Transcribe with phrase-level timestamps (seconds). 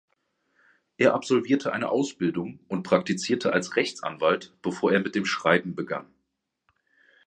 [0.97, 6.11] Er absolvierte eine Ausbildung und praktizierte als Rechtsanwalt, bevor er mit dem Schreiben begann.